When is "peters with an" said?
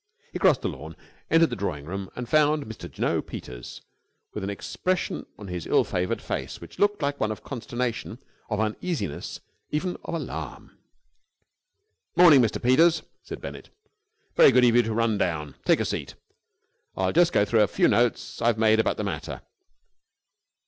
3.23-4.49